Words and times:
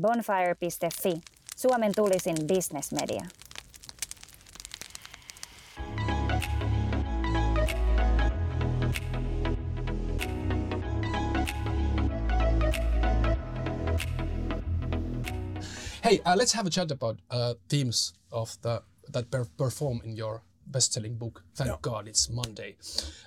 Bonfire.fi, 0.00 1.20
Suomen 1.56 1.92
tulisin 1.94 2.36
bisnesmedia. 2.48 3.26
Hey, 16.02 16.20
uh, 16.24 16.36
let's 16.36 16.54
have 16.54 16.66
a 16.66 16.70
chat 16.70 16.90
about 16.90 17.18
uh, 17.30 17.54
themes 17.68 18.14
of 18.32 18.50
the 18.62 18.82
that 19.12 19.30
per 19.30 19.44
perform 19.56 20.00
in 20.04 20.16
your 20.16 20.40
best-selling 20.70 21.16
book. 21.16 21.42
Thank 21.54 21.70
yeah. 21.70 21.76
God 21.82 22.08
it's 22.08 22.30
Monday. 22.30 22.76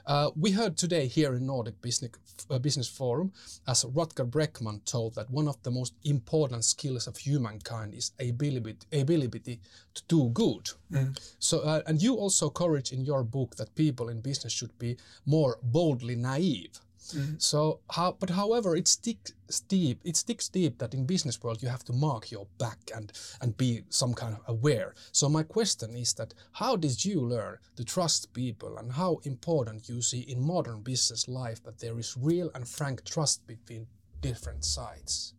Uh, 0.05 0.32
we 0.36 0.52
heard 0.52 0.78
today 0.78 1.07
here 1.07 1.36
in 1.36 1.46
Nordic 1.46 1.82
Business 1.82 2.12
uh, 2.50 2.60
Business 2.60 2.88
Forum, 2.88 3.32
as 3.68 3.84
Rutger 3.86 4.30
Bregman 4.30 4.84
told 4.86 5.16
that 5.16 5.30
one 5.30 5.48
of 5.48 5.61
the 5.64 5.71
most 5.71 5.93
important 6.04 6.66
skills 6.66 7.07
of 7.07 7.18
humankind 7.18 7.93
is 7.93 8.11
ability 8.20 8.78
ability 8.92 9.60
to 9.93 10.04
do 10.07 10.29
good. 10.29 10.69
Mm. 10.92 11.18
So, 11.39 11.60
uh, 11.60 11.82
and 11.88 12.02
you 12.02 12.16
also 12.16 12.47
encourage 12.47 12.92
in 12.92 13.06
your 13.06 13.24
book 13.24 13.55
that 13.57 13.75
people 13.75 14.10
in 14.10 14.21
business 14.21 14.54
should 14.54 14.78
be 14.80 14.97
more 15.25 15.57
boldly 15.61 16.16
naive. 16.16 16.80
Mm-hmm. 17.12 17.36
So, 17.38 17.80
how, 17.92 18.16
but 18.20 18.30
however, 18.30 18.75
it 18.75 18.88
sticks 18.88 19.34
deep. 19.68 20.00
It 20.04 20.16
sticks 20.16 20.50
deep 20.50 20.78
that 20.78 20.94
in 20.94 21.06
business 21.06 21.42
world 21.44 21.61
you 21.61 21.70
have 21.70 21.84
to 21.86 21.94
mark 21.94 22.32
your 22.32 22.48
back 22.57 22.80
and 22.96 23.11
and 23.42 23.57
be 23.57 23.84
some 23.89 24.14
kind 24.14 24.34
of 24.36 24.42
aware. 24.48 24.94
So 25.11 25.30
my 25.30 25.44
question 25.44 25.96
is 25.96 26.14
that 26.14 26.34
how 26.54 26.75
did 26.75 27.04
you 27.06 27.20
learn 27.21 27.58
to 27.75 27.84
trust 27.84 28.34
people, 28.34 28.78
and 28.78 28.92
how 28.92 29.20
important 29.24 29.89
you 29.89 30.02
see 30.02 30.21
in 30.21 30.42
modern 30.42 30.82
business 30.82 31.28
life 31.28 31.61
that 31.64 31.80
there 31.80 32.00
is 32.00 32.17
real 32.17 32.50
and 32.56 32.67
frank 32.67 33.03
trust 33.03 33.45
between 33.47 33.88
different 34.22 34.66
sides? 34.66 35.33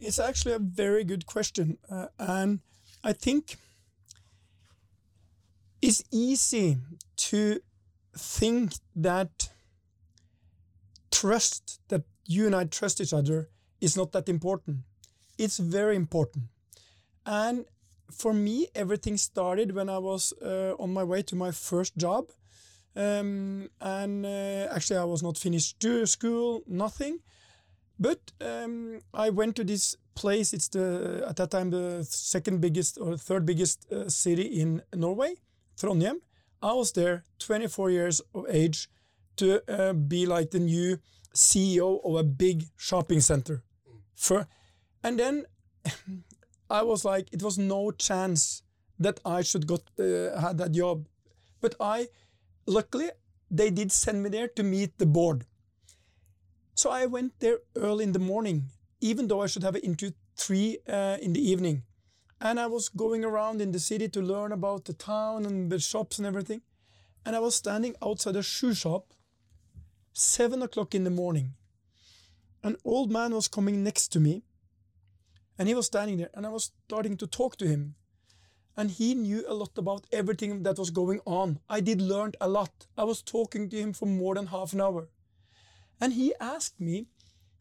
It's 0.00 0.18
actually 0.18 0.54
a 0.54 0.58
very 0.58 1.04
good 1.04 1.24
question, 1.26 1.78
uh, 1.90 2.08
and 2.18 2.60
I 3.04 3.12
think 3.12 3.56
it's 5.80 6.02
easy 6.10 6.78
to 7.16 7.60
think 8.16 8.72
that 8.96 9.50
trust 11.20 11.80
that 11.88 12.02
you 12.26 12.46
and 12.46 12.54
I 12.54 12.64
trust 12.64 13.00
each 13.00 13.12
other 13.12 13.48
is 13.80 13.96
not 13.96 14.12
that 14.12 14.28
important. 14.28 14.78
It's 15.38 15.58
very 15.58 15.96
important. 15.96 16.44
And 17.26 17.64
for 18.10 18.32
me, 18.32 18.68
everything 18.74 19.16
started 19.16 19.74
when 19.74 19.88
I 19.88 19.98
was 19.98 20.32
uh, 20.42 20.74
on 20.78 20.92
my 20.92 21.04
way 21.04 21.22
to 21.22 21.36
my 21.36 21.50
first 21.50 21.96
job. 21.96 22.30
Um, 22.96 23.70
and 23.80 24.26
uh, 24.26 24.74
actually, 24.74 24.98
I 24.98 25.04
was 25.04 25.22
not 25.22 25.38
finished 25.38 25.84
school, 26.06 26.62
nothing. 26.66 27.20
But 27.98 28.32
um, 28.40 29.00
I 29.12 29.30
went 29.30 29.56
to 29.56 29.64
this 29.64 29.96
place. 30.14 30.52
It's 30.54 30.68
the 30.68 31.24
at 31.28 31.36
that 31.36 31.50
time 31.50 31.70
the 31.70 32.04
second 32.08 32.60
biggest 32.60 32.98
or 32.98 33.16
third 33.16 33.44
biggest 33.44 33.92
uh, 33.92 34.08
city 34.08 34.60
in 34.60 34.82
Norway, 34.94 35.34
Trondheim. 35.76 36.16
I 36.62 36.72
was 36.72 36.92
there, 36.92 37.24
24 37.38 37.90
years 37.90 38.22
of 38.34 38.46
age, 38.48 38.88
to 39.36 39.62
uh, 39.68 39.92
be 39.92 40.26
like 40.26 40.50
the 40.50 40.58
new 40.58 40.98
CEO 41.34 42.04
of 42.04 42.16
a 42.16 42.24
big 42.24 42.64
shopping 42.76 43.20
center. 43.20 43.62
For, 44.14 44.46
and 45.02 45.18
then 45.18 45.46
I 46.70 46.82
was 46.82 47.04
like, 47.04 47.28
it 47.32 47.42
was 47.42 47.58
no 47.58 47.90
chance 47.90 48.62
that 48.98 49.18
I 49.24 49.42
should 49.42 49.66
got 49.66 49.82
uh, 49.98 50.38
had 50.38 50.58
that 50.58 50.72
job. 50.72 51.06
But 51.60 51.74
I, 51.80 52.08
luckily, 52.66 53.10
they 53.50 53.70
did 53.70 53.90
send 53.90 54.22
me 54.22 54.30
there 54.30 54.48
to 54.48 54.62
meet 54.62 54.98
the 54.98 55.06
board. 55.06 55.46
So 56.74 56.90
I 56.90 57.06
went 57.06 57.40
there 57.40 57.58
early 57.76 58.04
in 58.04 58.12
the 58.12 58.18
morning, 58.18 58.66
even 59.00 59.28
though 59.28 59.42
I 59.42 59.46
should 59.46 59.64
have 59.64 59.76
it 59.76 59.84
into 59.84 60.14
three 60.36 60.78
uh, 60.88 61.18
in 61.20 61.32
the 61.32 61.50
evening. 61.50 61.82
And 62.40 62.58
I 62.58 62.66
was 62.66 62.88
going 62.88 63.24
around 63.24 63.60
in 63.60 63.72
the 63.72 63.78
city 63.78 64.08
to 64.08 64.22
learn 64.22 64.52
about 64.52 64.86
the 64.86 64.94
town 64.94 65.44
and 65.44 65.70
the 65.70 65.78
shops 65.78 66.18
and 66.18 66.26
everything. 66.26 66.62
And 67.26 67.36
I 67.36 67.40
was 67.40 67.54
standing 67.54 67.96
outside 68.02 68.36
a 68.36 68.42
shoe 68.42 68.72
shop 68.72 69.12
seven 70.20 70.62
o'clock 70.62 70.94
in 70.94 71.04
the 71.04 71.10
morning. 71.10 71.54
An 72.62 72.76
old 72.84 73.10
man 73.10 73.34
was 73.34 73.48
coming 73.48 73.82
next 73.82 74.08
to 74.08 74.20
me, 74.20 74.42
and 75.58 75.66
he 75.66 75.74
was 75.74 75.86
standing 75.86 76.18
there, 76.18 76.30
and 76.34 76.46
I 76.46 76.50
was 76.50 76.72
starting 76.86 77.16
to 77.16 77.26
talk 77.26 77.56
to 77.56 77.66
him. 77.66 77.94
And 78.76 78.90
he 78.90 79.14
knew 79.14 79.44
a 79.48 79.54
lot 79.54 79.76
about 79.76 80.06
everything 80.12 80.62
that 80.62 80.78
was 80.78 80.90
going 80.90 81.20
on. 81.24 81.58
I 81.68 81.80
did 81.80 82.00
learn 82.00 82.32
a 82.40 82.48
lot. 82.48 82.86
I 82.96 83.04
was 83.04 83.20
talking 83.20 83.68
to 83.70 83.76
him 83.76 83.92
for 83.92 84.06
more 84.06 84.34
than 84.34 84.46
half 84.46 84.72
an 84.72 84.80
hour. 84.80 85.08
And 86.00 86.12
he 86.12 86.34
asked 86.40 86.80
me, 86.80 87.06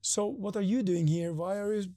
So, 0.02 0.26
what 0.26 0.56
are 0.56 0.62
you 0.62 0.84
doing 0.84 1.08
here? 1.08 1.34
Why 1.34 1.58
are 1.58 1.74
you 1.74 1.88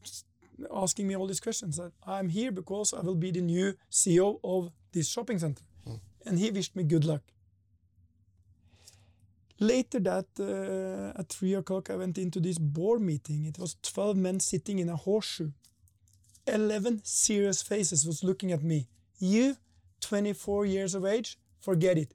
asking 0.74 1.06
me 1.08 1.16
all 1.16 1.26
these 1.26 1.40
questions? 1.40 1.78
I'm 2.06 2.28
here 2.30 2.50
because 2.50 2.94
I 2.94 3.00
will 3.00 3.14
be 3.14 3.30
the 3.30 3.42
new 3.42 3.74
CEO 3.90 4.40
of 4.42 4.72
this 4.92 5.08
shopping 5.08 5.38
center. 5.38 5.62
Mm. 5.86 6.00
And 6.26 6.38
he 6.38 6.50
wished 6.50 6.74
me 6.74 6.82
good 6.84 7.04
luck. 7.04 7.22
Later 9.60 10.00
that, 10.00 10.26
uh, 10.40 11.18
at 11.18 11.28
three 11.28 11.54
o'clock, 11.54 11.90
I 11.90 11.96
went 11.96 12.18
into 12.18 12.40
this 12.40 12.58
board 12.58 13.00
meeting. 13.00 13.44
It 13.44 13.58
was 13.58 13.76
12 13.82 14.16
men 14.16 14.40
sitting 14.40 14.78
in 14.78 14.88
a 14.88 14.96
horseshoe. 14.96 15.52
11 16.46 17.02
serious 17.04 17.62
faces 17.62 18.04
was 18.06 18.24
looking 18.24 18.50
at 18.50 18.62
me. 18.62 18.88
You, 19.18 19.56
24 20.00 20.66
years 20.66 20.94
of 20.94 21.04
age, 21.04 21.38
forget 21.60 21.96
it. 21.96 22.14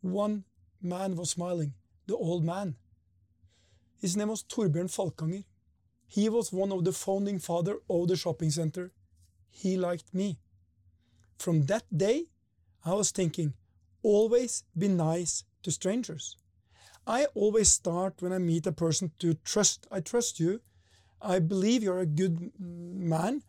One 0.00 0.44
man 0.80 1.16
was 1.16 1.30
smiling, 1.30 1.74
the 2.06 2.16
old 2.16 2.44
man. 2.44 2.76
His 4.00 4.16
name 4.16 4.28
was 4.28 4.42
Torbjørn 4.44 4.88
Falkanger. 4.88 5.44
He 6.06 6.28
was 6.28 6.52
one 6.52 6.72
of 6.72 6.84
the 6.84 6.92
founding 6.92 7.38
father 7.38 7.78
of 7.90 8.08
the 8.08 8.16
shopping 8.16 8.50
center. 8.50 8.92
He 9.50 9.76
liked 9.76 10.14
me. 10.14 10.38
From 11.38 11.66
that 11.66 11.84
day, 11.94 12.26
I 12.84 12.94
was 12.94 13.10
thinking, 13.10 13.54
always 14.02 14.62
be 14.78 14.88
nice 14.88 15.44
to 15.62 15.70
strangers. 15.70 16.36
I 17.06 17.26
always 17.34 17.70
start 17.70 18.14
when 18.20 18.32
I 18.32 18.38
meet 18.38 18.66
a 18.66 18.72
person 18.72 19.12
to 19.20 19.34
trust. 19.44 19.86
I 19.90 20.00
trust 20.00 20.40
you. 20.40 20.60
I 21.22 21.38
believe 21.38 21.82
you're 21.82 22.00
a 22.00 22.06
good 22.06 22.52
man. 22.58 23.42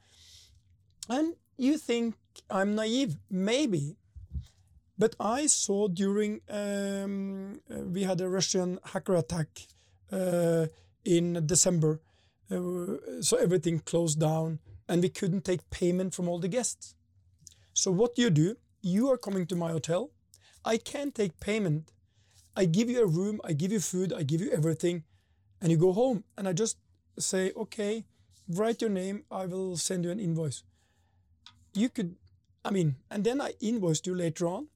And 1.09 1.35
you 1.57 1.78
think 1.78 2.16
I'm 2.50 2.75
naive, 2.75 3.18
maybe. 3.29 3.95
But 4.97 5.16
I 5.19 5.47
saw 5.47 5.88
during 5.88 6.41
um, 6.50 7.62
uh, 7.72 7.81
we 7.81 8.03
had 8.03 8.22
a 8.22 8.29
Russian 8.29 8.79
hacker 8.84 9.16
attack 9.16 9.47
uh, 10.12 10.68
in 11.06 11.45
December, 11.45 12.00
uh, 12.51 13.22
so 13.22 13.38
everything 13.38 13.79
closed 13.79 14.19
down, 14.19 14.59
and 14.88 15.03
we 15.03 15.09
couldn't 15.09 15.45
take 15.45 15.69
payment 15.69 16.16
from 16.16 16.28
all 16.28 16.39
the 16.39 16.47
guests. 16.47 16.95
So 17.74 17.91
what 17.91 18.16
do 18.16 18.22
you 18.24 18.29
do? 18.29 18.57
You 18.81 19.12
are 19.12 19.18
coming 19.18 19.45
to 19.47 19.56
my 19.56 19.72
hotel. 19.72 20.12
I 20.66 20.78
can't 20.78 21.13
take 21.13 21.39
payment 21.39 21.91
I 22.57 22.66
give 22.66 22.90
you 22.90 23.03
a 23.03 23.06
room, 23.06 23.40
I 23.44 23.53
give 23.53 23.72
you 23.72 23.79
food, 23.79 24.12
I 24.12 24.23
give 24.23 24.41
you 24.41 24.50
everything, 24.50 25.03
and 25.62 25.72
you 25.72 25.78
go 25.78 25.94
home. 25.94 26.23
And 26.35 26.47
I 26.47 26.53
just 26.53 26.78
say, 27.19 27.51
okay, 27.56 28.03
write 28.50 28.81
your 28.81 28.90
name, 28.90 29.25
I 29.29 29.45
will 29.45 29.78
send 29.78 30.03
you 30.03 30.09
an 30.09 30.19
invoice. 30.19 30.63
You 31.75 31.90
could, 31.90 32.16
I 32.66 32.72
mean, 32.72 32.95
and 33.12 33.23
then 33.23 33.40
I 33.40 33.53
invoiced 33.62 34.07
you 34.07 34.16
later 34.16 34.47
on. 34.47 34.69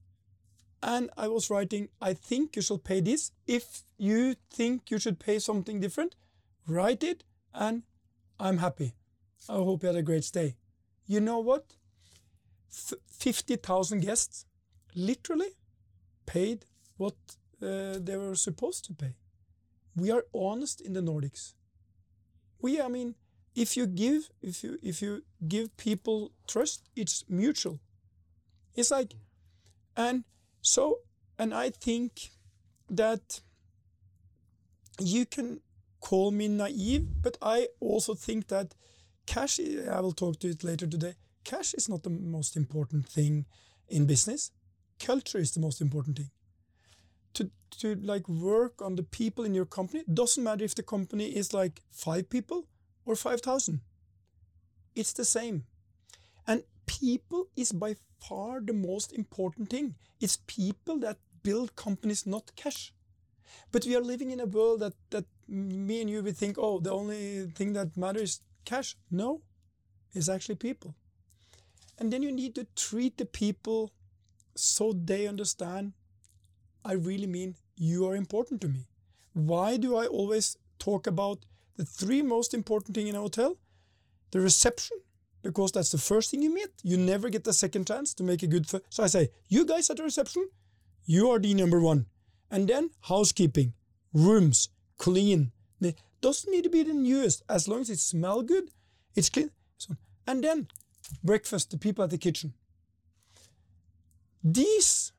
And 0.84 1.10
I 1.18 1.28
was 1.28 1.50
writing, 1.50 1.90
I 2.00 2.14
think 2.14 2.56
you 2.56 2.62
should 2.62 2.84
pay 2.84 3.02
this. 3.02 3.32
If 3.48 3.82
you 3.98 4.36
think 4.52 4.92
you 4.92 5.00
should 5.00 5.20
pay 5.20 5.40
something 5.40 5.80
different, 5.80 6.16
write 6.68 7.04
it, 7.04 7.24
and 7.54 7.82
I'm 8.40 8.60
happy. 8.60 8.94
I 9.50 9.54
hope 9.54 9.82
you 9.82 9.88
had 9.88 9.96
a 9.96 10.04
great 10.04 10.24
stay. 10.24 10.56
You 11.08 11.20
know 11.20 11.40
what? 11.40 11.66
50,000 12.70 14.02
guests 14.02 14.46
literally 14.96 15.58
paid 16.28 16.66
what 16.98 17.16
uh, 17.62 18.00
they 18.00 18.18
were 18.18 18.36
supposed 18.36 18.86
to 18.86 18.94
pay. 18.94 19.16
We 19.96 20.12
are 20.12 20.24
honest 20.34 20.82
in 20.82 20.94
the 20.94 21.02
Nordics. 21.02 21.54
We, 22.62 22.82
I 22.82 22.88
mean, 22.88 23.16
if 23.56 23.76
you 23.76 23.86
give, 23.88 24.30
if 24.42 24.64
you 24.64 24.78
if 24.82 25.02
you 25.02 25.24
give 25.48 25.76
people 25.78 26.32
trust, 26.48 26.90
it's 26.96 27.26
mutual. 27.28 27.80
It's 28.76 28.92
like, 28.92 29.14
and 29.96 30.24
so, 30.62 31.00
and 31.38 31.54
I 31.54 31.72
think 31.72 32.30
that 32.90 33.42
you 35.00 35.26
can 35.26 35.60
call 36.00 36.32
me 36.32 36.48
naive, 36.48 37.08
but 37.22 37.38
I 37.42 37.68
also 37.80 38.16
think 38.16 38.48
that 38.48 38.74
cash. 39.26 39.60
I 39.60 40.00
will 40.00 40.14
talk 40.14 40.40
to 40.40 40.50
it 40.50 40.64
later 40.64 40.88
today. 40.88 41.16
Cash 41.44 41.74
is 41.74 41.90
not 41.90 42.04
the 42.04 42.10
most 42.10 42.56
important 42.56 43.10
thing 43.10 43.46
in 43.90 44.06
business. 44.06 44.52
Culture 45.00 45.40
is 45.40 45.52
the 45.52 45.60
most 45.60 45.82
important 45.82 46.18
thing 46.18 46.30
to 47.34 47.50
to 47.80 47.96
like 47.96 48.28
work 48.28 48.82
on 48.82 48.96
the 48.96 49.04
people 49.04 49.46
in 49.46 49.54
your 49.54 49.66
company. 49.66 50.04
Doesn't 50.12 50.44
matter 50.44 50.64
if 50.64 50.76
the 50.76 50.84
company 50.84 51.26
is 51.26 51.54
like 51.54 51.82
five 51.92 52.30
people 52.30 52.68
or 53.06 53.16
5000 53.16 53.82
it's 54.96 55.14
the 55.14 55.26
same. 55.26 55.64
And 56.48 56.64
people 56.86 57.48
is 57.56 57.72
by 57.72 57.96
far 58.20 58.60
the 58.60 58.74
most 58.74 59.14
important 59.14 59.70
thing. 59.70 59.96
It's 60.20 60.38
people 60.48 61.00
that 61.00 61.18
build 61.44 61.76
companies 61.76 62.26
not 62.26 62.56
cash. 62.56 62.94
But 63.72 63.86
we 63.86 63.96
are 63.96 64.02
living 64.02 64.32
in 64.32 64.40
a 64.40 64.46
world 64.46 64.80
that 64.82 64.94
that 65.10 65.26
me 65.48 66.02
and 66.02 66.10
you 66.10 66.24
would 66.24 66.38
think 66.38 66.58
oh 66.58 66.80
the 66.80 66.92
only 66.92 67.48
thing 67.56 67.74
that 67.74 67.98
matters 67.98 68.22
is 68.22 68.42
cash. 68.66 68.96
No 69.10 69.42
It's 70.14 70.30
actually 70.30 70.56
people. 70.56 70.96
And 71.98 72.12
then 72.12 72.24
you 72.24 72.32
need 72.32 72.56
to 72.56 72.68
treat 72.76 73.18
the 73.18 73.26
people 73.26 73.92
so 74.56 74.94
they 74.94 75.28
understand 75.28 75.94
I 76.84 76.94
really 76.94 77.28
mean 77.28 77.56
you 77.76 78.08
are 78.08 78.16
important 78.16 78.62
to 78.62 78.68
me. 78.68 78.88
Why 79.34 79.78
do 79.78 79.96
I 79.96 80.06
always 80.08 80.58
talk 80.80 81.08
about 81.08 81.40
the 81.78 81.86
three 81.86 82.22
most 82.22 82.54
important 82.54 82.96
thing 82.96 83.08
in 83.08 83.16
a 83.16 83.20
hotel? 83.22 83.58
The 84.32 84.40
reception, 84.40 84.98
because 85.42 85.72
that's 85.72 85.92
the 85.92 85.98
first 85.98 86.32
thing 86.32 86.42
you 86.42 86.54
meet. 86.54 86.70
You 86.84 86.98
never 86.98 87.30
get 87.30 87.48
a 87.48 87.54
second 87.54 87.88
chance 87.88 88.14
to 88.16 88.24
make 88.24 88.44
a 88.44 88.48
good. 88.48 88.66
F- 88.74 88.82
so 88.90 89.04
I 89.04 89.08
say, 89.08 89.30
you 89.48 89.66
guys 89.66 89.90
at 89.90 89.98
the 89.98 90.04
reception, 90.04 90.50
you 91.06 91.30
are 91.30 91.40
the 91.40 91.54
number 91.54 91.80
one. 91.80 92.06
And 92.50 92.68
then 92.68 92.90
housekeeping, 93.02 93.74
rooms, 94.14 94.70
clean. 94.98 95.52
It 95.80 95.98
doesn't 96.22 96.52
need 96.52 96.64
to 96.64 96.70
be 96.70 96.84
the 96.84 96.94
newest 96.94 97.44
as 97.50 97.68
long 97.68 97.82
as 97.82 97.90
it 97.90 98.00
smells 98.00 98.46
good, 98.46 98.70
it's 99.16 99.30
clean. 99.30 99.52
So, 99.78 99.96
and 100.28 100.44
then 100.44 100.68
breakfast, 101.24 101.72
the 101.72 101.78
people 101.78 102.04
at 102.04 102.10
the 102.10 102.18
kitchen. 102.18 102.54
These 104.44 105.14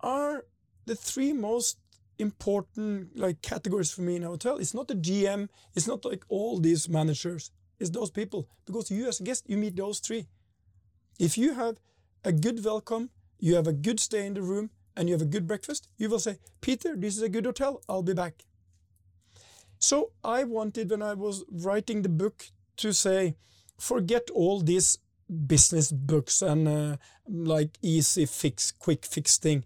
are 0.00 0.44
the 0.86 0.94
three 0.94 1.32
most 1.32 1.78
important 2.18 3.16
like 3.16 3.40
categories 3.42 3.90
for 3.90 4.02
me 4.02 4.16
in 4.16 4.24
a 4.24 4.28
hotel. 4.28 4.58
It's 4.58 4.74
not 4.74 4.88
the 4.88 4.94
GM, 4.94 5.48
it's 5.74 5.86
not 5.86 6.04
like 6.04 6.24
all 6.28 6.58
these 6.58 6.88
managers, 6.88 7.50
it's 7.78 7.90
those 7.90 8.10
people. 8.10 8.48
Because 8.66 8.90
you 8.90 9.08
as 9.08 9.20
a 9.20 9.24
guest, 9.24 9.44
you 9.48 9.56
meet 9.56 9.76
those 9.76 10.00
three. 10.00 10.26
If 11.18 11.38
you 11.38 11.54
have 11.54 11.76
a 12.24 12.32
good 12.32 12.64
welcome, 12.64 13.10
you 13.38 13.54
have 13.54 13.66
a 13.66 13.72
good 13.72 14.00
stay 14.00 14.26
in 14.26 14.34
the 14.34 14.42
room, 14.42 14.70
and 14.96 15.08
you 15.08 15.14
have 15.14 15.22
a 15.22 15.26
good 15.26 15.46
breakfast, 15.46 15.88
you 15.96 16.08
will 16.08 16.18
say, 16.18 16.38
Peter, 16.60 16.96
this 16.96 17.16
is 17.16 17.22
a 17.22 17.28
good 17.28 17.46
hotel, 17.46 17.82
I'll 17.88 18.02
be 18.02 18.12
back. 18.14 18.44
So 19.78 20.12
I 20.22 20.44
wanted 20.44 20.90
when 20.90 21.02
I 21.02 21.14
was 21.14 21.44
writing 21.50 22.02
the 22.02 22.08
book 22.10 22.48
to 22.78 22.92
say, 22.92 23.36
forget 23.78 24.28
all 24.34 24.60
these 24.60 24.98
business 25.46 25.90
books 25.90 26.42
and 26.42 26.68
uh, 26.68 26.96
like 27.26 27.78
easy 27.80 28.26
fix, 28.26 28.72
quick 28.72 29.06
fix 29.06 29.38
thing, 29.38 29.64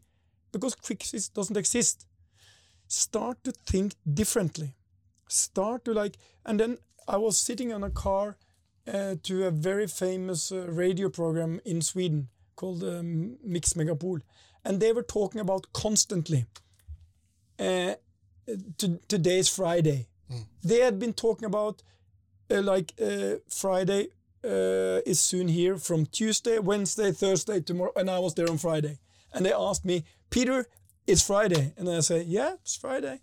because 0.58 0.74
quick 0.74 1.02
fix 1.02 1.28
doesn't 1.28 1.56
exist. 1.56 2.06
Start 2.88 3.42
to 3.44 3.52
think 3.52 3.94
differently. 4.12 4.74
Start 5.28 5.84
to 5.84 5.92
like, 5.92 6.16
and 6.44 6.60
then 6.60 6.78
I 7.08 7.16
was 7.16 7.38
sitting 7.38 7.72
on 7.72 7.82
a 7.82 7.90
car 7.90 8.36
uh, 8.86 9.16
to 9.22 9.44
a 9.46 9.50
very 9.50 9.86
famous 9.86 10.52
uh, 10.52 10.66
radio 10.68 11.08
program 11.08 11.60
in 11.64 11.82
Sweden 11.82 12.28
called 12.56 12.82
um, 12.84 13.36
Mix 13.42 13.72
Megapol, 13.74 14.20
and 14.64 14.80
they 14.80 14.92
were 14.92 15.02
talking 15.02 15.40
about 15.40 15.72
constantly. 15.72 16.46
Uh, 17.58 17.94
to, 18.78 19.00
today's 19.08 19.48
Friday. 19.48 20.06
Mm. 20.30 20.44
They 20.62 20.80
had 20.80 20.98
been 20.98 21.12
talking 21.12 21.46
about 21.46 21.82
uh, 22.50 22.62
like 22.62 22.92
uh, 23.00 23.36
Friday 23.48 24.08
uh, 24.44 25.00
is 25.06 25.20
soon 25.20 25.48
here 25.48 25.76
from 25.76 26.06
Tuesday, 26.06 26.58
Wednesday, 26.58 27.12
Thursday, 27.12 27.60
tomorrow, 27.60 27.92
and 27.96 28.10
I 28.10 28.18
was 28.18 28.34
there 28.34 28.50
on 28.50 28.58
Friday. 28.58 28.98
And 29.34 29.44
they 29.44 29.52
asked 29.52 29.84
me, 29.84 30.04
Peter, 30.30 30.66
it's 31.06 31.26
Friday, 31.26 31.74
and 31.76 31.88
I 31.90 32.00
say, 32.00 32.22
yeah, 32.22 32.54
it's 32.62 32.76
Friday. 32.76 33.20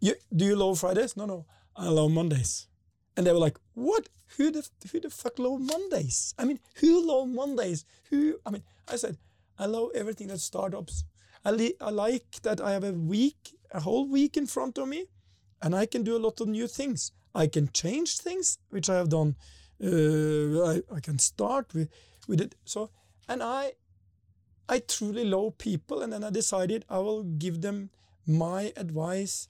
You, 0.00 0.14
do 0.34 0.44
you 0.46 0.56
love 0.56 0.78
Fridays? 0.78 1.16
No, 1.16 1.26
no, 1.26 1.44
I 1.76 1.88
love 1.88 2.10
Mondays. 2.10 2.68
And 3.16 3.26
they 3.26 3.32
were 3.32 3.38
like, 3.46 3.58
what? 3.74 4.08
Who 4.36 4.50
the 4.50 4.66
who 4.92 5.00
the 5.00 5.10
fuck 5.10 5.38
love 5.38 5.60
Mondays? 5.60 6.34
I 6.38 6.44
mean, 6.44 6.60
who 6.80 7.06
love 7.06 7.28
Mondays? 7.28 7.84
Who? 8.10 8.38
I 8.46 8.50
mean, 8.50 8.62
I 8.86 8.96
said, 8.96 9.16
I 9.58 9.66
love 9.66 9.90
everything 9.94 10.28
that 10.28 10.40
startups. 10.40 11.04
I, 11.44 11.50
li- 11.50 11.76
I 11.80 11.90
like 11.90 12.40
that 12.42 12.60
I 12.60 12.72
have 12.72 12.84
a 12.84 12.92
week, 12.92 13.56
a 13.72 13.80
whole 13.80 14.06
week 14.08 14.36
in 14.36 14.46
front 14.46 14.78
of 14.78 14.88
me, 14.88 15.06
and 15.62 15.74
I 15.74 15.86
can 15.86 16.04
do 16.04 16.16
a 16.16 16.24
lot 16.26 16.40
of 16.40 16.48
new 16.48 16.68
things. 16.68 17.12
I 17.34 17.46
can 17.46 17.68
change 17.72 18.18
things, 18.18 18.58
which 18.70 18.88
I 18.88 18.96
have 18.96 19.08
done. 19.08 19.36
Uh, 19.82 20.64
I, 20.72 20.82
I 20.96 21.00
can 21.00 21.18
start 21.18 21.72
with, 21.74 21.88
with 22.28 22.40
it. 22.40 22.54
So, 22.64 22.90
and 23.28 23.42
I, 23.42 23.72
I 24.68 24.80
truly 24.80 25.24
love 25.24 25.58
people, 25.58 26.02
and 26.02 26.12
then 26.12 26.24
I 26.24 26.30
decided 26.30 26.84
I 26.88 26.98
will 26.98 27.22
give 27.22 27.62
them 27.62 27.90
my 28.26 28.72
advice, 28.76 29.48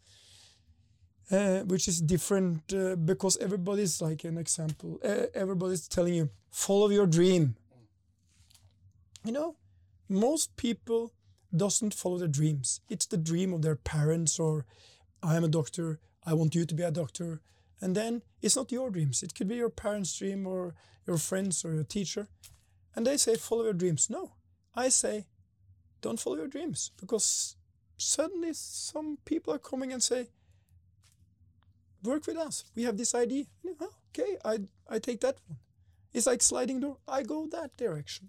uh, 1.31 1.61
which 1.61 1.89
is 1.89 2.01
different 2.01 2.73
uh, 2.73 2.95
because 2.97 3.37
everybody's 3.39 4.01
like 4.01 4.25
an 4.25 4.39
example. 4.39 5.01
Uh, 5.05 5.27
everybody's 5.35 5.89
telling 5.89 6.15
you 6.15 6.31
follow 6.51 6.89
your 6.89 7.07
dream. 7.07 7.57
You 9.25 9.33
know, 9.33 9.57
most 10.09 10.57
people 10.57 11.13
doesn't 11.55 11.95
follow 11.95 12.19
their 12.19 12.29
dreams. 12.29 12.81
It's 12.89 13.07
the 13.07 13.17
dream 13.17 13.53
of 13.53 13.63
their 13.63 13.77
parents 13.77 14.39
or 14.39 14.65
I 15.23 15.37
am 15.37 15.45
a 15.45 15.49
doctor, 15.49 15.99
I 16.25 16.35
want 16.35 16.55
you 16.55 16.65
to 16.65 16.75
be 16.75 16.83
a 16.83 16.91
doctor. 16.91 17.41
And 17.81 17.95
then 17.95 18.23
it's 18.43 18.57
not 18.57 18.73
your 18.73 18.91
dreams. 18.91 19.23
It 19.23 19.35
could 19.35 19.49
be 19.49 19.57
your 19.57 19.71
parents' 19.71 20.17
dream 20.17 20.47
or 20.47 20.75
your 21.07 21.19
friends 21.19 21.65
or 21.65 21.75
your 21.75 21.85
teacher. 21.85 22.29
And 22.95 23.07
they 23.07 23.17
say, 23.17 23.37
follow 23.37 23.65
your 23.65 23.73
dreams. 23.73 24.09
No, 24.11 24.33
I 24.79 24.91
say, 24.91 25.27
don't 26.03 26.21
follow 26.21 26.37
your 26.37 26.47
dreams 26.47 26.93
because 27.01 27.57
suddenly 27.97 28.53
some 28.53 29.19
people 29.25 29.53
are 29.53 29.59
coming 29.59 29.93
and 29.93 30.01
say, 30.01 30.29
work 32.05 32.29
with 32.29 32.37
us. 32.37 32.65
We 32.77 32.85
have 32.85 32.97
this 32.97 33.13
idea. 33.13 33.47
Oh, 33.81 33.91
okay, 34.11 34.37
I, 34.45 34.61
I 34.89 35.01
take 35.01 35.21
that 35.23 35.39
one. 35.49 35.59
It's 36.15 36.29
like 36.29 36.43
sliding 36.43 36.79
door. 36.79 36.99
I 37.09 37.25
go 37.25 37.49
that 37.49 37.77
direction. 37.77 38.29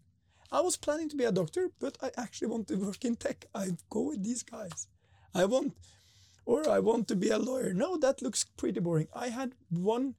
I 0.51 0.61
was 0.61 0.75
planning 0.75 1.07
to 1.09 1.15
be 1.15 1.25
a 1.25 1.31
doctor, 1.31 1.69
but 1.79 1.99
I 2.01 2.09
actually 2.17 2.47
want 2.47 2.67
to 2.69 2.77
work 2.77 3.05
in 3.05 3.15
tech. 3.15 3.45
I 3.53 3.77
go 3.91 4.01
with 4.09 4.23
these 4.23 4.41
guys. 4.41 4.87
I 5.35 5.45
want, 5.45 5.77
or 6.47 6.67
I 6.67 6.79
want 6.79 7.07
to 7.09 7.15
be 7.15 7.29
a 7.29 7.37
lawyer. 7.37 7.73
No, 7.75 7.95
that 7.97 8.23
looks 8.23 8.43
pretty 8.43 8.79
boring. 8.79 9.07
I 9.13 9.27
had 9.29 9.53
one 9.69 10.15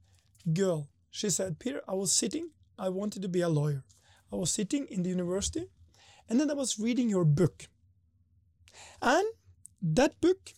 girl. 0.53 0.87
She 1.09 1.29
said, 1.29 1.59
Peter, 1.59 1.81
I 1.89 1.95
was 1.95 2.13
sitting, 2.13 2.51
I 2.79 2.87
wanted 2.87 3.21
to 3.23 3.27
be 3.27 3.41
a 3.41 3.49
lawyer. 3.49 3.83
I 4.31 4.37
was 4.37 4.49
sitting 4.49 4.87
in 4.87 5.03
the 5.03 5.09
university, 5.09 5.67
and 6.31 6.39
then 6.39 6.49
I 6.49 6.53
was 6.53 6.79
reading 6.79 7.09
your 7.09 7.25
book. 7.25 7.67
And 9.01 9.27
that 9.81 10.21
book, 10.21 10.53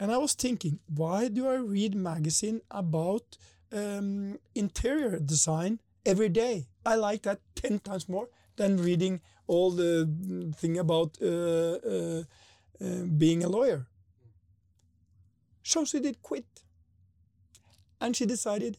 and 0.00 0.10
I 0.10 0.16
was 0.16 0.32
thinking, 0.32 0.78
why 0.86 1.28
do 1.28 1.46
I 1.46 1.56
read 1.56 1.94
magazine 1.94 2.62
about 2.70 3.36
um, 3.70 4.38
interior 4.54 5.18
design 5.18 5.80
every 6.06 6.30
day? 6.30 6.68
I 6.86 6.94
like 6.94 7.24
that 7.24 7.40
10 7.56 7.80
times 7.80 8.08
more 8.08 8.30
than 8.56 8.78
reading 8.78 9.20
all 9.46 9.70
the 9.70 10.08
thing 10.56 10.78
about 10.78 11.18
uh, 11.20 11.26
uh, 11.26 12.22
uh, 12.80 13.04
being 13.18 13.44
a 13.44 13.50
lawyer. 13.50 13.86
So 15.62 15.84
she 15.84 16.00
did 16.00 16.22
quit. 16.22 16.46
And 18.00 18.16
she 18.16 18.24
decided, 18.24 18.78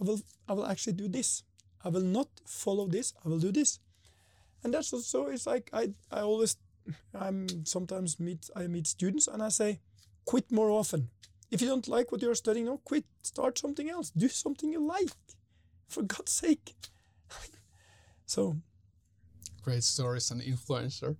I 0.00 0.04
will, 0.04 0.20
I 0.48 0.52
will 0.52 0.66
actually 0.66 0.92
do 0.92 1.08
this. 1.08 1.42
I 1.84 1.88
will 1.88 2.08
not 2.18 2.28
follow 2.46 2.86
this. 2.86 3.14
I 3.24 3.28
will 3.28 3.40
do 3.40 3.50
this. 3.50 3.80
And 4.64 4.74
that's 4.74 4.88
so 5.06 5.26
it's 5.28 5.46
like 5.46 5.70
I, 5.72 5.90
I 6.10 6.20
always, 6.20 6.56
I'm 7.14 7.64
sometimes 7.64 8.18
meet, 8.18 8.50
I 8.56 8.66
meet 8.66 8.86
students 8.86 9.28
and 9.28 9.42
I 9.42 9.48
say, 9.48 9.80
quit 10.24 10.50
more 10.50 10.70
often. 10.70 11.10
If 11.50 11.62
you 11.62 11.68
don't 11.68 11.86
like 11.88 12.10
what 12.10 12.22
you're 12.22 12.34
studying 12.34 12.66
now, 12.66 12.80
quit. 12.84 13.04
Start 13.22 13.58
something 13.58 13.88
else. 13.88 14.10
Do 14.10 14.28
something 14.28 14.72
you 14.72 14.84
like. 14.86 15.10
For 15.88 16.02
God's 16.02 16.32
sake. 16.32 16.74
so 18.26 18.56
great 19.62 19.84
stories 19.84 20.30
and 20.30 20.40
influencer. 20.42 21.16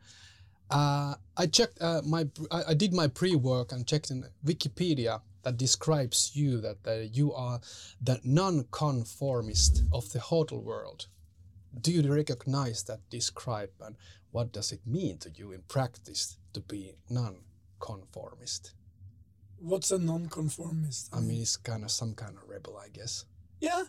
Uh, 0.70 1.14
I 1.36 1.46
checked 1.46 1.80
uh, 1.80 2.02
my 2.04 2.26
I, 2.50 2.62
I, 2.70 2.74
did 2.74 2.92
my 2.92 3.06
pre-work 3.06 3.70
and 3.70 3.86
checked 3.86 4.10
in 4.10 4.24
Wikipedia 4.44 5.20
that 5.42 5.56
describes 5.56 6.32
you 6.34 6.60
that 6.60 6.78
uh, 6.86 7.06
you 7.12 7.32
are 7.32 7.60
the 8.02 8.20
non-conformist 8.24 9.84
of 9.92 10.10
the 10.12 10.18
hotel 10.18 10.60
world. 10.60 11.06
Do 11.80 11.92
you 11.92 12.12
recognize 12.12 12.84
that 12.84 13.00
describe 13.10 13.70
and 13.80 13.96
what 14.30 14.52
does 14.52 14.72
it 14.72 14.80
mean 14.86 15.18
to 15.18 15.30
you 15.30 15.52
in 15.52 15.62
practice 15.68 16.38
to 16.52 16.60
be 16.60 16.94
non-conformist? 17.10 18.72
What's 19.58 19.90
a 19.90 19.98
non-conformist? 19.98 21.14
I 21.14 21.20
mean, 21.20 21.40
it's 21.40 21.56
kind 21.56 21.84
of 21.84 21.90
some 21.90 22.14
kind 22.14 22.36
of 22.36 22.48
rebel, 22.48 22.76
I 22.76 22.88
guess. 22.88 23.24
Yeah, 23.60 23.84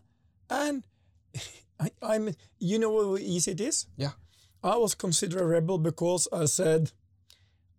and 0.50 0.86
I, 1.80 1.92
I'm. 2.02 2.34
You 2.60 2.80
know 2.80 2.98
how 3.04 3.18
easy 3.18 3.52
it 3.52 3.62
is. 3.62 3.88
Yeah. 3.98 4.12
I 4.64 4.78
was 4.78 4.96
considered 4.96 5.42
a 5.42 5.46
rebel 5.46 5.78
because 5.78 6.28
I 6.34 6.46
said, 6.46 6.92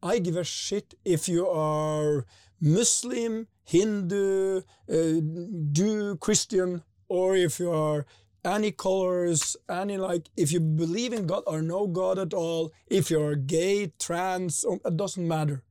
I 0.03 0.21
give 0.21 0.37
a 0.37 0.45
shit 0.45 0.95
if 1.05 1.29
you 1.29 1.49
are 1.49 2.25
Muslim, 2.61 3.49
Hindu, 3.65 4.63
uh, 4.89 4.93
Jew, 5.73 6.17
Christian, 6.21 6.83
or 7.09 7.37
if 7.37 7.59
you 7.59 7.73
are 7.73 8.07
any 8.45 8.71
colors, 8.71 9.57
any 9.69 9.97
like, 9.97 10.29
if 10.37 10.53
you 10.53 10.61
believe 10.61 11.13
in 11.13 11.27
God 11.27 11.43
or 11.47 11.63
no 11.63 11.87
God 11.87 12.19
at 12.19 12.35
all, 12.35 12.73
if 12.87 13.11
you're 13.11 13.37
gay, 13.37 13.93
trans, 13.99 14.65
it 14.65 14.97
doesn't 14.97 15.27
matter. 15.27 15.63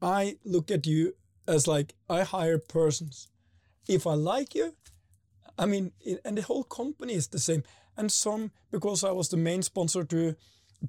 I 0.00 0.36
look 0.44 0.70
at 0.70 0.86
you 0.86 1.14
as 1.46 1.66
like, 1.66 1.94
I 2.08 2.22
hire 2.22 2.58
persons. 2.58 3.28
If 3.88 4.06
I 4.06 4.14
like 4.14 4.54
you, 4.54 4.74
I 5.58 5.66
mean, 5.66 5.92
and 6.24 6.38
the 6.38 6.42
whole 6.42 6.64
company 6.64 7.14
is 7.14 7.28
the 7.28 7.38
same 7.38 7.64
and 7.98 8.10
some 8.12 8.52
because 8.70 9.02
I 9.04 9.10
was 9.10 9.28
the 9.28 9.36
main 9.36 9.62
sponsor 9.62 10.04
to 10.04 10.36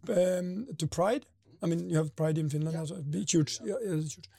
um, 0.07 0.67
to 0.77 0.87
Pride. 0.87 1.25
I 1.61 1.65
mean, 1.65 1.89
you 1.89 1.97
have 1.97 2.15
Pride 2.15 2.37
in 2.37 2.49
Finland, 2.49 2.75
yeah. 2.75 2.81
also. 2.81 3.03
It's 3.11 3.33
huge. 3.33 3.59
Yeah, 3.63 3.73
yeah, 3.81 3.95
it's 3.95 4.15
huge. 4.15 4.29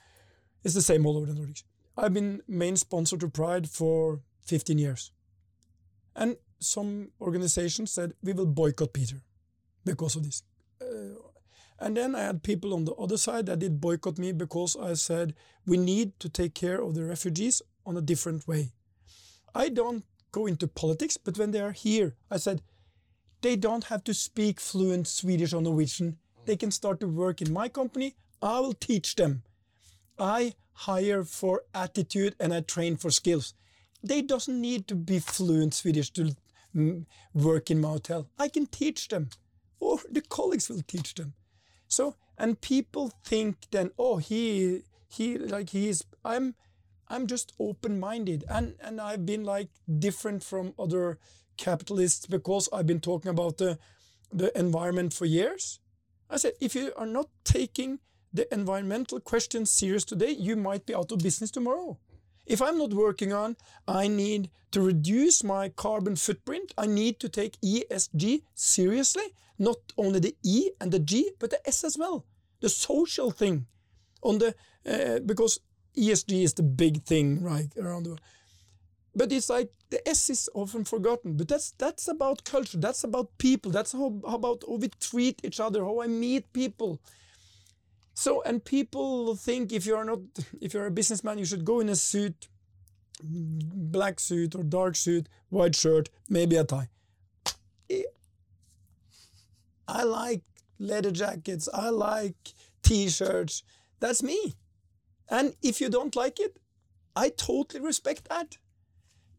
It's 0.64 0.75
the 0.75 0.83
same 0.83 1.05
all 1.05 1.17
over 1.17 1.26
the 1.26 1.33
Nordics. 1.33 1.64
I've 1.99 2.14
been 2.14 2.43
main 2.47 2.76
sponsor 2.76 3.17
to 3.19 3.29
Pride 3.29 3.69
for 3.69 4.21
15 4.47 4.79
years, 4.79 5.12
and 6.14 6.37
some 6.61 7.11
organizations 7.21 7.90
said 7.90 8.14
we 8.23 8.33
will 8.33 8.47
boycott 8.47 8.93
Peter 8.93 9.17
because 9.85 10.17
of 10.17 10.25
this. 10.25 10.43
Uh, 10.81 11.19
and 11.79 11.97
then 11.97 12.14
I 12.14 12.21
had 12.21 12.43
people 12.43 12.75
on 12.75 12.85
the 12.85 12.95
other 12.95 13.17
side 13.17 13.47
that 13.47 13.59
did 13.59 13.81
boycott 13.81 14.19
me 14.19 14.33
because 14.33 14.76
I 14.76 14.95
said 14.95 15.35
we 15.67 15.79
need 15.79 16.19
to 16.21 16.29
take 16.29 16.55
care 16.55 16.81
of 16.81 16.95
the 16.95 17.05
refugees 17.05 17.62
on 17.87 17.97
a 17.97 18.02
different 18.02 18.47
way. 18.47 18.73
I 19.55 19.71
don't 19.71 20.05
go 20.31 20.47
into 20.47 20.69
politics, 20.69 21.17
but 21.17 21.38
when 21.38 21.50
they 21.50 21.61
are 21.61 21.73
here, 21.73 22.14
I 22.31 22.37
said 22.37 22.62
they 23.40 23.57
don't 23.57 23.85
have 23.85 24.05
to 24.05 24.14
speak 24.14 24.61
fluent 24.61 25.09
Swedish 25.09 25.55
or 25.55 25.62
Norwegian. 25.62 26.19
They 26.45 26.57
can 26.57 26.71
start 26.71 27.00
to 27.00 27.09
work 27.09 27.40
in 27.40 27.52
my 27.52 27.69
company. 27.69 28.14
I 28.43 28.61
will 28.61 28.75
teach 28.75 29.17
them. 29.17 29.43
I 30.19 30.55
hire 30.73 31.25
for 31.25 31.62
attitude 31.75 32.37
and 32.38 32.52
I 32.52 32.61
train 32.61 32.97
for 32.97 33.11
skills. 33.11 33.55
They 34.02 34.23
doesn't 34.23 34.61
need 34.61 34.87
to 34.88 34.95
be 34.95 35.19
fluent 35.19 35.75
Swedish 35.75 36.11
to 36.12 36.35
work 37.34 37.70
in 37.70 37.80
my 37.80 37.88
hotel. 37.88 38.28
I 38.38 38.48
can 38.48 38.66
teach 38.66 39.08
them, 39.08 39.30
or 39.78 39.98
the 40.10 40.20
colleagues 40.20 40.68
will 40.68 40.82
teach 40.86 41.14
them. 41.14 41.34
So, 41.88 42.16
and 42.38 42.60
people 42.60 43.12
think 43.24 43.56
then, 43.70 43.90
oh, 43.98 44.18
he, 44.18 44.82
he, 45.08 45.38
like 45.38 45.70
he 45.70 45.88
is. 45.88 46.04
I'm, 46.24 46.54
I'm 47.08 47.26
just 47.26 47.52
open-minded, 47.58 48.44
and 48.48 48.74
and 48.80 49.00
I've 49.00 49.26
been 49.26 49.44
like 49.44 49.68
different 49.98 50.44
from 50.44 50.74
other 50.78 51.18
capitalists 51.56 52.26
because 52.26 52.68
I've 52.72 52.86
been 52.86 53.00
talking 53.00 53.30
about 53.30 53.58
the, 53.58 53.78
the 54.32 54.56
environment 54.58 55.12
for 55.12 55.26
years. 55.26 55.80
I 56.30 56.36
said, 56.36 56.52
if 56.60 56.74
you 56.74 56.92
are 56.96 57.06
not 57.06 57.28
taking 57.44 57.98
the 58.32 58.52
environmental 58.54 59.18
questions 59.18 59.72
serious 59.72 60.04
today, 60.04 60.30
you 60.30 60.54
might 60.56 60.86
be 60.86 60.94
out 60.94 61.10
of 61.10 61.18
business 61.18 61.50
tomorrow. 61.50 61.98
If 62.50 62.61
I'm 62.61 62.78
not 62.78 62.92
working 62.92 63.33
on, 63.33 63.57
I 63.87 64.09
need 64.09 64.50
to 64.73 64.80
reduce 64.80 65.45
my 65.45 65.69
carbon 65.69 66.16
footprint. 66.16 66.75
I 66.76 66.87
need 66.87 67.21
to 67.21 67.28
take 67.28 67.61
ESG 67.61 68.42
seriously, 68.57 69.28
not 69.57 69.76
only 69.97 70.19
the 70.19 70.37
E 70.42 70.71
and 70.80 70.90
the 70.90 70.99
G, 70.99 71.30
but 71.38 71.50
the 71.50 71.61
S 71.69 71.85
as 71.85 71.97
well. 71.97 72.26
The 72.61 72.69
social 72.69 73.30
thing, 73.30 73.66
on 74.25 74.38
the 74.38 74.54
uh, 74.85 75.21
because 75.21 75.61
ESG 75.97 76.42
is 76.42 76.54
the 76.54 76.64
big 76.64 77.04
thing 77.04 77.40
right 77.40 77.73
around 77.76 78.02
the 78.02 78.11
world. 78.11 78.21
But 79.14 79.30
it's 79.30 79.49
like 79.49 79.71
the 79.90 80.07
S 80.09 80.28
is 80.28 80.49
often 80.52 80.85
forgotten. 80.85 81.37
But 81.37 81.47
that's 81.47 81.71
that's 81.78 82.09
about 82.09 82.42
culture. 82.42 82.78
That's 82.78 83.04
about 83.04 83.38
people. 83.38 83.71
That's 83.71 83.92
how, 83.92 84.21
how 84.26 84.35
about 84.35 84.64
how 84.66 84.75
we 84.75 84.88
treat 84.88 85.40
each 85.45 85.61
other. 85.61 85.85
How 85.85 86.02
I 86.02 86.09
meet 86.09 86.52
people. 86.52 87.00
So 88.20 88.42
and 88.42 88.62
people 88.62 89.34
think 89.34 89.72
if 89.72 89.86
you 89.86 89.96
are 89.96 90.04
not 90.04 90.18
if 90.60 90.74
you're 90.74 90.84
a 90.84 90.90
businessman, 90.90 91.38
you 91.38 91.46
should 91.46 91.64
go 91.64 91.80
in 91.80 91.88
a 91.88 91.96
suit, 91.96 92.48
black 93.22 94.20
suit 94.20 94.54
or 94.54 94.62
dark 94.62 94.94
suit, 94.94 95.26
white 95.48 95.74
shirt, 95.74 96.10
maybe 96.28 96.56
a 96.56 96.64
tie. 96.64 96.90
I 99.88 100.02
like 100.02 100.42
leather 100.78 101.10
jackets. 101.10 101.66
I 101.72 101.88
like 101.88 102.52
t-shirts. 102.82 103.62
That's 104.00 104.22
me. 104.22 104.54
And 105.30 105.54
if 105.62 105.80
you 105.80 105.88
don't 105.88 106.14
like 106.14 106.38
it, 106.38 106.58
I 107.16 107.30
totally 107.30 107.82
respect 107.82 108.28
that. 108.28 108.58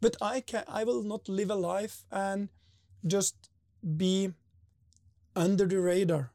But 0.01 0.15
I 0.19 0.41
can 0.41 0.63
I 0.67 0.85
will 0.85 1.03
not 1.03 1.29
live 1.29 1.51
a 1.51 1.61
life 1.73 2.03
and 2.11 2.49
just 3.05 3.35
be 3.95 4.33
under 5.35 5.67
the 5.67 5.79
radar. 5.79 6.31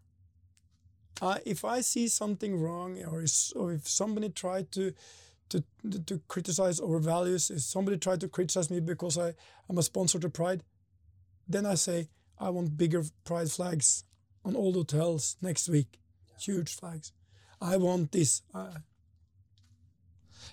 Uh, 1.21 1.39
if 1.47 1.65
I 1.65 1.81
see 1.81 2.09
something 2.09 2.61
wrong, 2.61 3.03
or, 3.05 3.23
is, 3.23 3.53
or 3.57 3.73
if 3.73 3.89
somebody 3.89 4.29
tried 4.29 4.71
to, 4.73 4.93
to 5.49 5.65
to 6.07 6.21
criticize 6.29 6.81
our 6.81 6.99
values, 6.99 7.51
if 7.51 7.61
somebody 7.61 7.97
tried 7.97 8.21
to 8.21 8.29
criticize 8.29 8.71
me 8.71 8.81
because 8.81 9.17
I 9.17 9.33
I'm 9.69 9.79
a 9.79 9.83
sponsor 9.83 10.19
to 10.19 10.29
Pride, 10.29 10.63
then 11.49 11.65
I 11.65 11.75
say 11.75 12.09
I 12.39 12.51
want 12.51 12.77
bigger 12.77 13.05
Pride 13.25 13.51
flags 13.51 14.05
on 14.45 14.57
all 14.57 14.73
the 14.73 14.81
hotels 14.81 15.37
next 15.41 15.69
week, 15.69 15.99
huge 16.39 16.75
flags. 16.75 17.13
I 17.61 17.77
want 17.77 18.13
this. 18.13 18.43
Uh, 18.53 18.79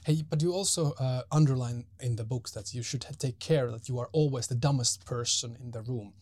Hey, 0.05 0.23
but 0.29 0.41
you 0.41 0.53
also 0.53 0.93
uh, 1.00 1.23
underline 1.31 1.85
in 2.00 2.15
the 2.15 2.23
books 2.23 2.51
that 2.51 2.73
you 2.73 2.83
should 2.83 3.05
take 3.19 3.39
care 3.39 3.71
that 3.71 3.88
you 3.89 4.00
are 4.00 4.09
always 4.12 4.47
the 4.47 4.55
dumbest 4.55 5.05
person 5.05 5.57
in 5.62 5.71
the 5.71 5.81
room. 5.81 6.13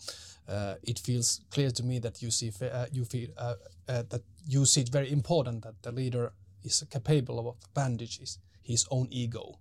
Uh, 0.48 0.76
it 0.84 1.00
feels 1.00 1.42
clear 1.50 1.72
to 1.72 1.84
me 1.84 2.00
that 2.00 2.22
you 2.22 2.32
see 2.32 2.52
uh, 2.62 2.86
you 2.92 3.06
feel 3.06 3.30
uh, 3.38 3.56
uh, 3.88 4.04
that 4.10 4.22
you 4.48 4.66
see 4.66 4.82
it 4.82 4.90
very 4.90 5.12
important 5.12 5.64
that 5.64 5.82
the 5.84 5.92
leader 5.92 6.34
is 6.64 6.84
capable 6.90 7.50
of 7.50 7.56
bandaging 7.74 8.28
his, 8.62 8.88
own 8.92 9.08
ego. 9.12 9.58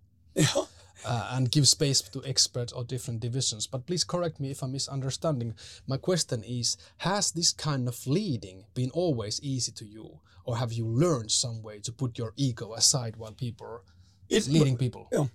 Uh, 1.03 1.31
and 1.33 1.51
give 1.51 1.67
space 1.67 2.03
to 2.03 2.23
experts 2.27 2.75
or 2.75 2.85
different 2.85 3.21
divisions. 3.21 3.67
But 3.67 3.87
please 3.87 4.05
correct 4.05 4.39
me 4.39 4.51
if 4.51 4.63
I'm 4.63 4.73
misunderstanding. 4.73 5.55
My 5.87 5.97
question 5.97 6.45
is 6.45 6.77
Has 6.99 7.33
this 7.33 7.55
kind 7.55 7.89
of 7.89 8.07
leading 8.07 8.67
been 8.75 8.91
always 8.91 9.41
easy 9.43 9.73
to 9.73 9.87
you? 9.87 10.21
Or 10.45 10.59
have 10.59 10.75
you 10.75 10.87
learned 10.87 11.31
some 11.31 11.63
way 11.63 11.79
to 11.81 11.93
put 11.93 12.19
your 12.19 12.35
ego 12.37 12.75
aside 12.75 13.17
while 13.17 13.33
people 13.33 13.67
are 13.67 13.83
It's- 14.31 14.49
leading 14.49 14.77
people? 14.77 15.09
Yeah. 15.13 15.27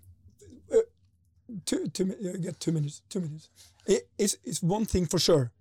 Uh, 0.76 0.82
two, 1.66 1.88
two, 1.90 2.04
uh, 2.12 2.38
get 2.38 2.60
two 2.60 2.72
minutes. 2.72 3.02
Two 3.10 3.22
minutes. 3.22 3.50
It, 3.88 4.08
it's, 4.18 4.38
it's 4.44 4.62
one 4.64 4.86
thing 4.86 5.06
for 5.06 5.20
sure. 5.20 5.52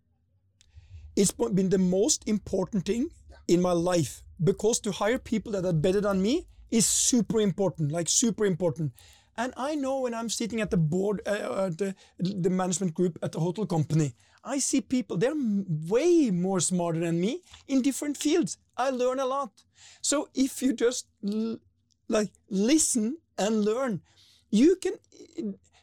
It's 1.17 1.31
been 1.33 1.69
the 1.71 1.79
most 1.79 2.27
important 2.29 2.87
thing 2.87 3.09
in 3.47 3.61
my 3.63 3.73
life 3.73 4.23
because 4.43 4.81
to 4.81 4.91
hire 4.93 5.19
people 5.19 5.53
that 5.53 5.65
are 5.65 5.73
better 5.73 6.01
than 6.01 6.21
me 6.23 6.47
is 6.71 6.87
super 6.87 7.41
important, 7.41 7.93
like 7.93 8.09
super 8.09 8.45
important. 8.47 8.93
And 9.37 9.53
I 9.57 9.75
know 9.75 10.01
when 10.01 10.15
I'm 10.15 10.29
sitting 10.29 10.61
at 10.61 10.71
the 10.71 10.77
board, 10.77 11.21
uh, 11.27 11.67
at 11.67 11.79
the, 11.79 11.95
the 12.19 12.51
management 12.51 12.95
group 12.95 13.19
at 13.23 13.33
the 13.33 13.41
hotel 13.41 13.67
company, 13.67 14.15
I 14.45 14.59
see 14.59 14.81
people, 14.81 15.17
they're 15.17 15.35
way 15.89 16.31
more 16.31 16.61
smarter 16.61 17.01
than 17.01 17.21
me 17.21 17.41
in 17.69 17.83
different 17.83 18.17
fields. 18.17 18.59
I 18.77 18.91
learn 18.91 19.19
a 19.21 19.27
lot. 19.27 19.51
So 20.03 20.29
if 20.35 20.63
you 20.63 20.73
just 20.73 21.07
l- 21.29 21.59
like 22.09 22.31
listen 22.51 23.17
and 23.37 23.65
learn, 23.65 24.01
you 24.51 24.77
can. 24.77 24.95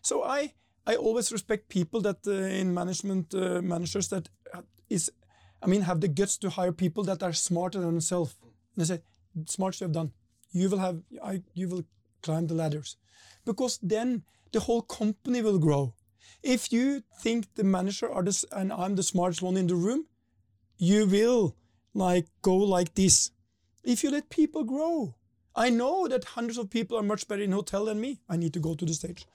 So 0.01 0.23
I 0.23 0.53
I 0.85 0.95
always 0.95 1.31
respect 1.31 1.69
people 1.69 2.01
that 2.01 2.25
uh, 2.27 2.31
in 2.31 2.73
management 2.73 3.33
uh, 3.33 3.61
managers 3.61 4.07
that 4.09 4.29
uh, 4.53 4.61
I 5.63 5.67
mean, 5.67 5.81
have 5.81 6.01
the 6.01 6.07
guts 6.07 6.37
to 6.37 6.49
hire 6.49 6.71
people 6.71 7.03
that 7.03 7.21
are 7.23 7.33
smarter 7.33 7.79
than 7.79 7.91
themselves. 7.91 8.35
And 8.75 8.83
I 8.83 8.85
say, 8.85 9.01
smart 9.45 9.79
you 9.79 9.85
have 9.85 9.93
done. 9.93 10.11
You 10.51 10.69
will 10.69 10.79
have 10.79 11.01
I 11.23 11.43
you 11.53 11.69
will 11.69 11.83
climb 12.23 12.47
the 12.47 12.55
ladders, 12.55 12.97
because 13.45 13.79
then 13.81 14.23
the 14.51 14.59
whole 14.59 14.81
company 14.81 15.41
will 15.41 15.59
grow. 15.59 15.93
If 16.43 16.71
you 16.71 17.03
think 17.21 17.45
the 17.55 17.63
manager 17.63 18.11
are 18.11 18.23
this 18.23 18.45
and 18.51 18.71
I'm 18.73 18.95
the 18.95 19.03
smartest 19.03 19.41
one 19.41 19.57
in 19.57 19.67
the 19.67 19.75
room, 19.75 20.07
you 20.77 21.05
will 21.05 21.55
like 21.93 22.27
go 22.41 22.55
like 22.55 22.93
this. 22.95 23.31
If 23.83 24.03
you 24.03 24.11
let 24.11 24.29
people 24.29 24.63
grow, 24.63 25.15
I 25.55 25.69
know 25.69 26.07
that 26.07 26.23
hundreds 26.23 26.57
of 26.57 26.69
people 26.69 26.97
are 26.97 27.03
much 27.03 27.27
better 27.27 27.41
in 27.43 27.51
hotel 27.51 27.85
than 27.85 27.99
me. 27.99 28.19
I 28.29 28.37
need 28.37 28.53
to 28.53 28.59
go 28.59 28.73
to 28.75 28.85
the 28.85 28.93
stage. 28.93 29.25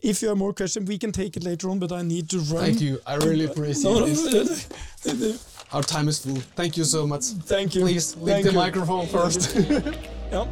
If 0.00 0.20
you 0.22 0.28
have 0.28 0.36
more 0.36 0.52
questions, 0.52 0.86
we 0.88 0.98
can 0.98 1.10
take 1.10 1.36
it 1.36 1.42
later 1.42 1.70
on, 1.70 1.78
but 1.78 1.90
I 1.90 2.02
need 2.02 2.28
to 2.30 2.38
run. 2.38 2.64
Thank 2.64 2.80
you. 2.80 3.00
I 3.06 3.16
really 3.16 3.46
appreciate 3.46 3.84
No, 3.84 4.00
no, 4.00 4.06
this. 4.06 4.68
no. 5.06 5.34
Our 5.72 5.82
time 5.82 6.06
is 6.08 6.18
full. 6.24 6.36
Thank 6.54 6.76
you 6.76 6.84
so 6.84 7.06
much. 7.06 7.24
Thank 7.24 7.74
you. 7.74 7.80
Please 7.80 8.14
leave 8.16 8.26
Thank 8.26 8.44
the 8.46 8.52
you. 8.52 8.58
microphone 8.58 9.06
first. 9.06 9.56
Yeah. 10.32 10.44